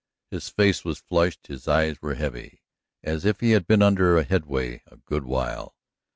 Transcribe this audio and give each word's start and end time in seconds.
His 0.31 0.49
face 0.49 0.83
was 0.83 0.97
flushed, 0.97 1.45
his 1.45 1.67
eyes 1.67 2.01
were 2.01 2.15
heavy, 2.15 2.63
as 3.03 3.23
if 3.23 3.39
he 3.39 3.51
had 3.51 3.67
been 3.67 3.83
under 3.83 4.19
headway 4.23 4.81
a 4.87 4.97
good 4.97 5.25
while. 5.25 5.75